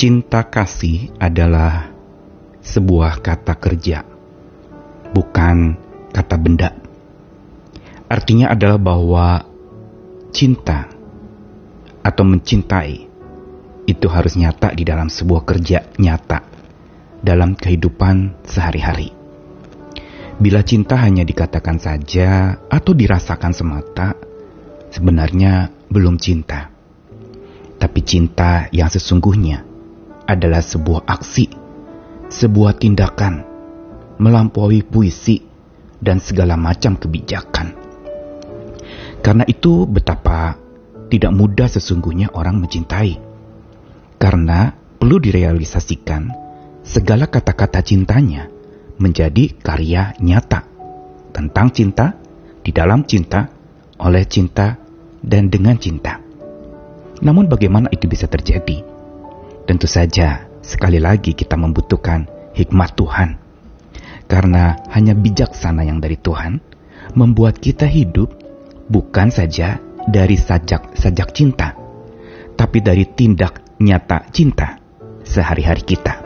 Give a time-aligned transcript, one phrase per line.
[0.00, 1.92] Cinta kasih adalah
[2.64, 4.00] sebuah kata kerja,
[5.12, 5.76] bukan
[6.08, 6.72] kata benda.
[8.08, 9.44] Artinya adalah bahwa
[10.32, 10.88] cinta
[12.00, 12.96] atau mencintai
[13.84, 16.48] itu harus nyata di dalam sebuah kerja nyata
[17.20, 19.12] dalam kehidupan sehari-hari.
[20.40, 24.16] Bila cinta hanya dikatakan saja atau dirasakan semata,
[24.88, 26.72] sebenarnya belum cinta.
[27.76, 29.68] Tapi cinta yang sesungguhnya
[30.30, 31.50] adalah sebuah aksi,
[32.30, 33.42] sebuah tindakan,
[34.22, 35.42] melampaui puisi
[35.98, 37.74] dan segala macam kebijakan.
[39.20, 40.54] Karena itu betapa
[41.10, 43.18] tidak mudah sesungguhnya orang mencintai.
[44.20, 46.30] Karena perlu direalisasikan
[46.86, 48.48] segala kata-kata cintanya
[49.00, 50.64] menjadi karya nyata
[51.32, 52.20] tentang cinta,
[52.60, 53.48] di dalam cinta,
[53.96, 54.76] oleh cinta,
[55.24, 56.20] dan dengan cinta.
[57.20, 58.89] Namun bagaimana itu bisa terjadi?
[59.70, 62.26] Tentu saja, sekali lagi kita membutuhkan
[62.58, 63.38] hikmat Tuhan.
[64.26, 66.58] Karena hanya bijaksana yang dari Tuhan
[67.14, 68.34] membuat kita hidup
[68.90, 69.78] bukan saja
[70.10, 71.78] dari sajak sajak cinta,
[72.58, 74.74] tapi dari tindak nyata cinta
[75.22, 76.18] sehari-hari kita.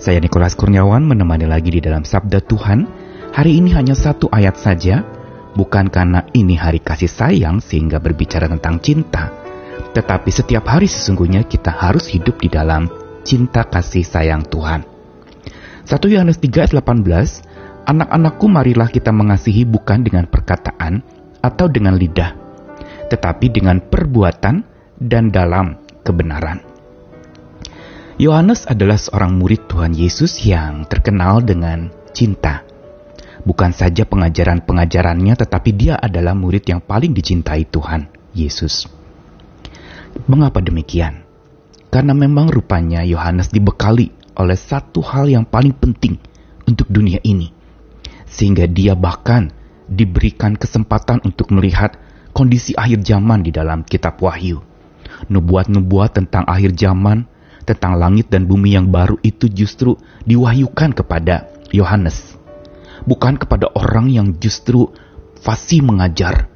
[0.00, 2.88] Saya Nikolas Kurniawan menemani lagi di dalam Sabda Tuhan.
[3.36, 5.04] Hari ini hanya satu ayat saja,
[5.52, 9.39] bukan karena ini hari kasih sayang sehingga berbicara tentang cinta,
[9.90, 12.86] tetapi setiap hari sesungguhnya kita harus hidup di dalam
[13.26, 14.86] cinta kasih sayang Tuhan.
[15.86, 17.50] 1 Yohanes 3 ayat 18,
[17.90, 21.02] Anak-anakku marilah kita mengasihi bukan dengan perkataan
[21.42, 22.36] atau dengan lidah,
[23.10, 24.62] tetapi dengan perbuatan
[25.00, 26.62] dan dalam kebenaran.
[28.20, 32.62] Yohanes adalah seorang murid Tuhan Yesus yang terkenal dengan cinta.
[33.40, 38.99] Bukan saja pengajaran-pengajarannya, tetapi dia adalah murid yang paling dicintai Tuhan Yesus.
[40.28, 41.24] Mengapa demikian?
[41.88, 46.20] Karena memang rupanya Yohanes dibekali oleh satu hal yang paling penting
[46.68, 47.48] untuk dunia ini,
[48.28, 49.48] sehingga dia bahkan
[49.88, 51.96] diberikan kesempatan untuk melihat
[52.36, 54.60] kondisi akhir zaman di dalam Kitab Wahyu.
[55.32, 57.24] Nubuat-nubuat tentang akhir zaman
[57.64, 59.96] tentang langit dan bumi yang baru itu justru
[60.28, 62.36] diwahyukan kepada Yohanes.
[63.08, 64.92] Bukan kepada orang yang justru
[65.40, 66.46] fasih mengajar,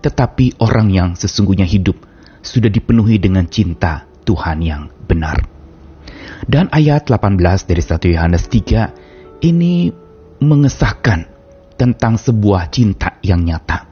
[0.00, 2.09] tetapi orang yang sesungguhnya hidup
[2.40, 5.40] sudah dipenuhi dengan cinta Tuhan yang benar.
[6.48, 9.92] Dan ayat 18 dari 1 Yohanes 3 ini
[10.40, 11.28] mengesahkan
[11.76, 13.88] tentang sebuah cinta yang nyata.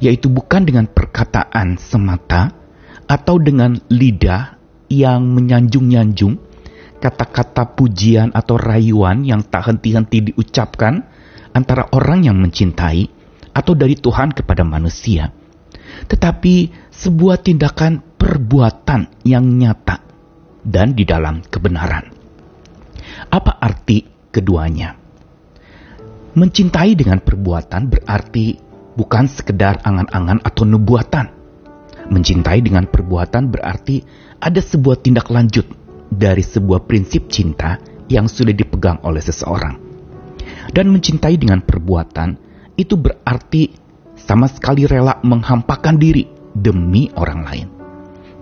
[0.00, 2.52] Yaitu bukan dengan perkataan semata
[3.08, 4.56] atau dengan lidah
[4.88, 6.40] yang menyanjung-nyanjung,
[7.00, 11.04] kata-kata pujian atau rayuan yang tak henti-henti diucapkan
[11.52, 13.08] antara orang yang mencintai
[13.52, 15.34] atau dari Tuhan kepada manusia,
[16.06, 20.04] tetapi sebuah tindakan perbuatan yang nyata
[20.62, 22.12] dan di dalam kebenaran.
[23.32, 24.94] Apa arti keduanya?
[26.38, 28.54] Mencintai dengan perbuatan berarti
[28.94, 31.26] bukan sekedar angan-angan atau nubuatan.
[32.08, 34.00] Mencintai dengan perbuatan berarti
[34.38, 35.66] ada sebuah tindak lanjut
[36.08, 37.78] dari sebuah prinsip cinta
[38.08, 39.76] yang sudah dipegang oleh seseorang.
[40.72, 42.38] Dan mencintai dengan perbuatan
[42.76, 43.87] itu berarti
[44.28, 47.68] sama sekali rela menghampakan diri demi orang lain.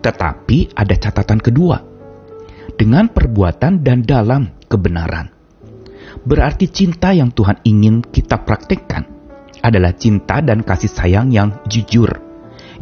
[0.02, 1.78] Tetapi ada catatan kedua.
[2.74, 5.30] Dengan perbuatan dan dalam kebenaran.
[6.26, 9.06] Berarti cinta yang Tuhan ingin kita praktekkan
[9.62, 12.10] adalah cinta dan kasih sayang yang jujur,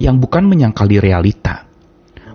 [0.00, 1.68] yang bukan menyangkali realita,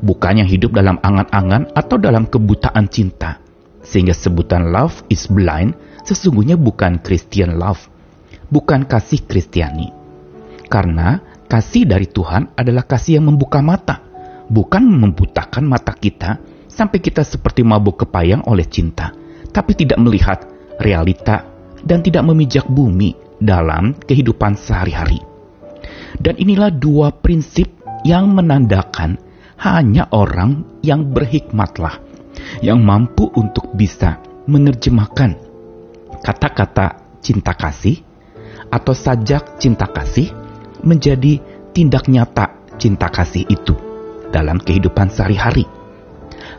[0.05, 3.41] bukannya hidup dalam angan-angan atau dalam kebutaan cinta.
[3.81, 5.73] Sehingga sebutan love is blind
[6.05, 7.89] sesungguhnya bukan Christian love,
[8.53, 9.98] bukan kasih Kristiani.
[10.69, 11.17] Karena
[11.49, 14.05] kasih dari Tuhan adalah kasih yang membuka mata,
[14.45, 16.37] bukan membutakan mata kita
[16.69, 19.09] sampai kita seperti mabuk kepayang oleh cinta,
[19.49, 20.45] tapi tidak melihat
[20.77, 21.43] realita
[21.81, 25.17] dan tidak memijak bumi dalam kehidupan sehari-hari.
[26.21, 27.65] Dan inilah dua prinsip
[28.05, 29.17] yang menandakan
[29.59, 31.99] hanya orang yang berhikmatlah
[32.63, 35.35] yang mampu untuk bisa menerjemahkan
[36.23, 37.99] kata-kata cinta kasih
[38.71, 40.31] atau sajak cinta kasih
[40.83, 41.39] menjadi
[41.75, 43.75] tindak nyata cinta kasih itu
[44.31, 45.67] dalam kehidupan sehari-hari.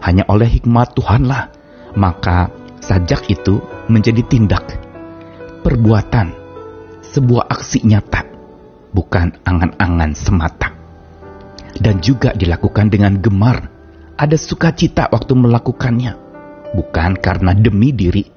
[0.00, 1.52] Hanya oleh hikmat Tuhanlah
[1.96, 3.58] maka sajak itu
[3.90, 4.78] menjadi tindak,
[5.66, 6.32] perbuatan,
[7.02, 8.22] sebuah aksi nyata,
[8.94, 10.80] bukan angan-angan semata
[11.80, 13.70] dan juga dilakukan dengan gemar.
[14.20, 16.12] Ada sukacita waktu melakukannya,
[16.76, 18.28] bukan karena demi diri,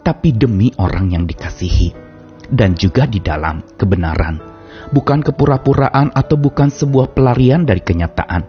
[0.00, 1.92] tapi demi orang yang dikasihi,
[2.48, 4.40] dan juga di dalam kebenaran,
[4.90, 8.42] bukan kepura-puraan atau bukan sebuah pelarian dari kenyataan,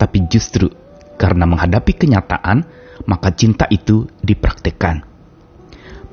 [0.00, 0.70] tapi justru
[1.16, 2.64] karena menghadapi kenyataan,
[3.06, 5.04] maka cinta itu dipraktekkan.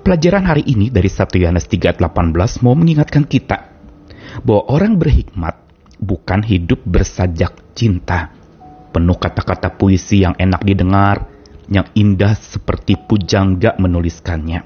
[0.02, 3.70] Pelajaran hari ini dari 1 Yohanes 3:18 mau mengingatkan kita
[4.42, 5.62] bahwa orang berhikmat
[6.02, 8.34] bukan hidup bersajak cinta,
[8.90, 11.30] penuh kata-kata puisi yang enak didengar,
[11.70, 14.66] yang indah seperti pujangga menuliskannya.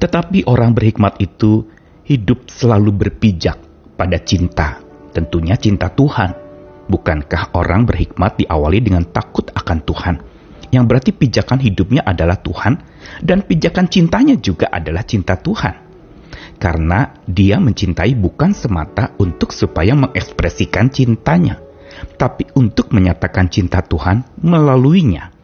[0.00, 1.68] Tetapi orang berhikmat itu
[2.06, 3.65] hidup selalu berpijak
[3.96, 4.78] pada cinta,
[5.16, 6.46] tentunya cinta Tuhan
[6.86, 10.16] Bukankah orang berhikmat diawali dengan takut akan Tuhan?
[10.70, 12.78] Yang berarti pijakan hidupnya adalah Tuhan
[13.22, 15.86] dan pijakan cintanya juga adalah cinta Tuhan.
[16.56, 21.58] Karena dia mencintai bukan semata untuk supaya mengekspresikan cintanya,
[22.16, 25.34] tapi untuk menyatakan cinta Tuhan melaluinya.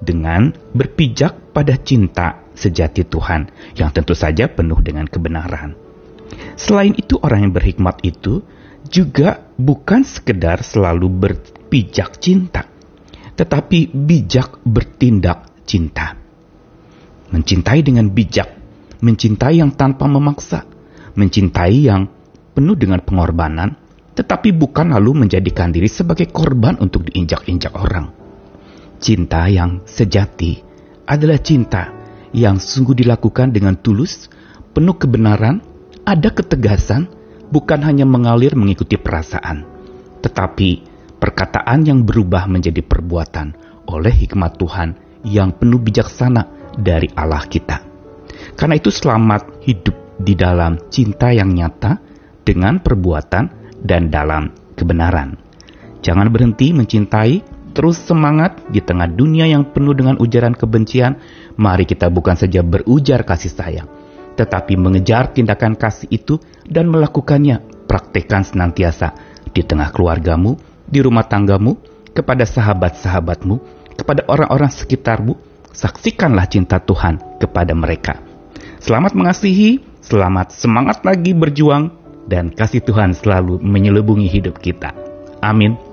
[0.00, 5.89] Dengan berpijak pada cinta sejati Tuhan yang tentu saja penuh dengan kebenaran.
[6.54, 8.44] Selain itu orang yang berhikmat itu
[8.86, 12.66] juga bukan sekedar selalu berpijak cinta,
[13.36, 16.18] tetapi bijak bertindak cinta.
[17.30, 18.50] Mencintai dengan bijak,
[18.98, 20.66] mencintai yang tanpa memaksa,
[21.14, 22.10] mencintai yang
[22.52, 23.78] penuh dengan pengorbanan,
[24.18, 28.10] tetapi bukan lalu menjadikan diri sebagai korban untuk diinjak-injak orang.
[29.00, 30.60] Cinta yang sejati
[31.06, 31.88] adalah cinta
[32.34, 34.28] yang sungguh dilakukan dengan tulus,
[34.74, 35.62] penuh kebenaran,
[36.10, 37.06] ada ketegasan,
[37.54, 39.62] bukan hanya mengalir mengikuti perasaan,
[40.18, 40.82] tetapi
[41.22, 43.54] perkataan yang berubah menjadi perbuatan
[43.86, 47.86] oleh hikmat Tuhan yang penuh bijaksana dari Allah kita.
[48.58, 52.02] Karena itu selamat hidup di dalam cinta yang nyata
[52.42, 55.38] dengan perbuatan dan dalam kebenaran.
[56.02, 57.34] Jangan berhenti mencintai,
[57.70, 61.22] terus semangat di tengah dunia yang penuh dengan ujaran kebencian.
[61.54, 63.88] Mari kita bukan saja berujar kasih sayang,
[64.40, 67.84] tetapi mengejar tindakan kasih itu dan melakukannya.
[67.84, 69.12] Praktekkan senantiasa
[69.52, 70.56] di tengah keluargamu,
[70.88, 71.76] di rumah tanggamu,
[72.16, 73.60] kepada sahabat-sahabatmu,
[74.00, 75.36] kepada orang-orang sekitarmu.
[75.70, 78.18] Saksikanlah cinta Tuhan kepada mereka.
[78.80, 81.92] Selamat mengasihi, selamat semangat lagi berjuang,
[82.26, 84.96] dan kasih Tuhan selalu menyelubungi hidup kita.
[85.44, 85.89] Amin.